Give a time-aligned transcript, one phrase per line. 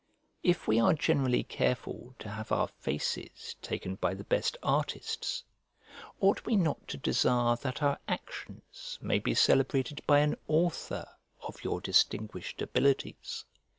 [0.41, 5.43] If we are generally careful to have our faces taken by the best artists,
[6.19, 11.07] ought we not to desire that our actions may be celebrated by an author
[11.43, 13.45] of your distinguished abilities?